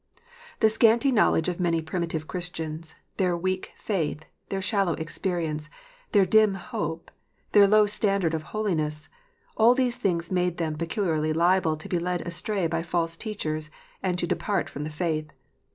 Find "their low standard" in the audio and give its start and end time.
7.51-8.33